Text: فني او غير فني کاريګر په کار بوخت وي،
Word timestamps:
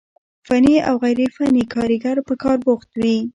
فني 0.47 0.75
او 0.89 0.95
غير 1.03 1.19
فني 1.35 1.63
کاريګر 1.73 2.17
په 2.27 2.33
کار 2.43 2.57
بوخت 2.65 2.89
وي، 3.01 3.17